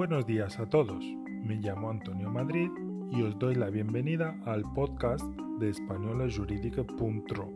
[0.00, 1.04] buenos días a todos.
[1.44, 2.70] Me llamo Antonio Madrid
[3.10, 5.26] y os doy la bienvenida al podcast
[5.58, 7.50] de españolajurídica.ro.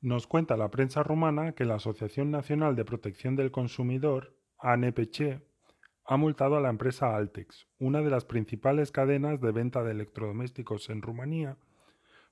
[0.00, 5.42] Nos cuenta la prensa rumana que la Asociación Nacional de Protección del Consumidor, ANPC,
[6.06, 10.88] ha multado a la empresa Altex, una de las principales cadenas de venta de electrodomésticos
[10.88, 11.58] en Rumanía,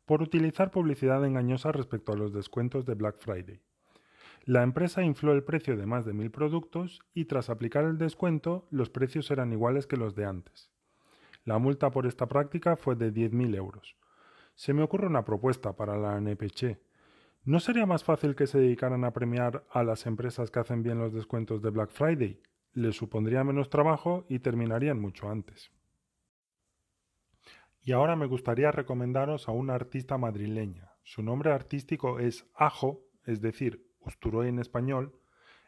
[0.05, 3.61] por utilizar publicidad engañosa respecto a los descuentos de Black Friday.
[4.45, 8.67] La empresa infló el precio de más de mil productos y tras aplicar el descuento
[8.71, 10.71] los precios eran iguales que los de antes.
[11.45, 13.97] La multa por esta práctica fue de 10.000 euros.
[14.55, 16.79] Se me ocurre una propuesta para la NPC.
[17.45, 20.99] ¿No sería más fácil que se dedicaran a premiar a las empresas que hacen bien
[20.99, 22.41] los descuentos de Black Friday?
[22.73, 25.71] Les supondría menos trabajo y terminarían mucho antes.
[27.83, 30.93] Y ahora me gustaría recomendaros a una artista madrileña.
[31.03, 35.19] Su nombre artístico es Ajo, es decir, Usturoy en español.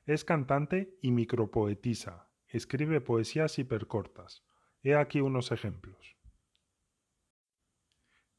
[0.06, 2.28] Es cantante y micropoetisa.
[2.48, 4.44] Escribe poesías hipercortas.
[4.82, 6.16] He aquí unos ejemplos.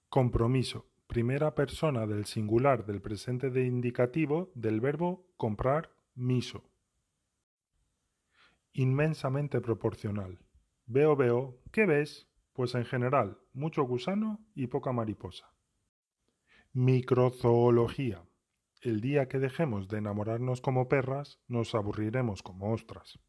[0.10, 0.86] Compromiso.
[1.08, 6.70] Primera persona del singular del presente de indicativo del verbo comprar miso.
[8.74, 10.40] Inmensamente proporcional.
[10.86, 12.28] Veo, veo, ¿qué ves?
[12.56, 15.54] Pues en general, mucho gusano y poca mariposa.
[16.72, 18.24] Microzoología.
[18.80, 23.20] El día que dejemos de enamorarnos como perras, nos aburriremos como ostras.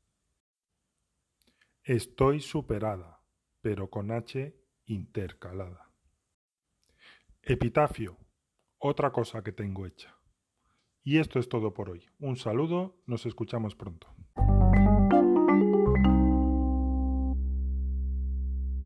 [1.83, 3.21] Estoy superada,
[3.63, 5.91] pero con H intercalada.
[7.43, 8.19] Epitafio.
[8.79, 10.15] Otra cosa que tengo hecha.
[11.03, 12.07] Y esto es todo por hoy.
[12.21, 14.07] Un saludo, nos escuchamos pronto.